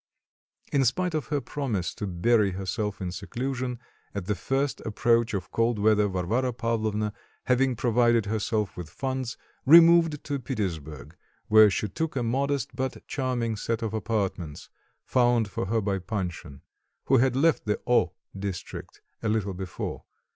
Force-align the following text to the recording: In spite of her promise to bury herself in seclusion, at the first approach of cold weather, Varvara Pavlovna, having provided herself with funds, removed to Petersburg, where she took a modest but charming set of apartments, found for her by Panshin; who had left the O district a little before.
In 0.73 0.83
spite 0.83 1.13
of 1.13 1.27
her 1.27 1.39
promise 1.39 1.93
to 1.93 2.07
bury 2.07 2.53
herself 2.53 3.01
in 3.01 3.11
seclusion, 3.11 3.77
at 4.15 4.25
the 4.25 4.33
first 4.33 4.81
approach 4.83 5.35
of 5.35 5.51
cold 5.51 5.77
weather, 5.77 6.07
Varvara 6.07 6.53
Pavlovna, 6.53 7.13
having 7.43 7.75
provided 7.75 8.25
herself 8.25 8.75
with 8.75 8.89
funds, 8.89 9.37
removed 9.63 10.23
to 10.23 10.39
Petersburg, 10.39 11.15
where 11.49 11.69
she 11.69 11.87
took 11.87 12.15
a 12.15 12.23
modest 12.23 12.75
but 12.75 13.05
charming 13.05 13.55
set 13.55 13.83
of 13.83 13.93
apartments, 13.93 14.71
found 15.03 15.51
for 15.51 15.67
her 15.67 15.81
by 15.81 15.99
Panshin; 15.99 16.61
who 17.05 17.17
had 17.19 17.35
left 17.35 17.65
the 17.65 17.79
O 17.85 18.13
district 18.35 19.01
a 19.21 19.29
little 19.29 19.53
before. 19.53 20.05